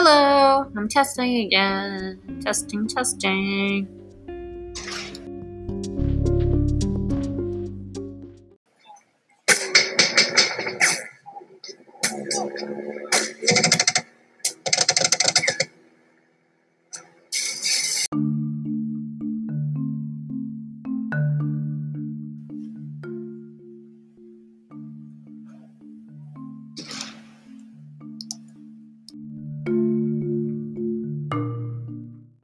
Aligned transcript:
Hello, 0.00 0.70
I'm 0.76 0.88
testing 0.88 1.38
again. 1.38 2.20
Testing, 2.40 2.86
testing. 2.86 3.88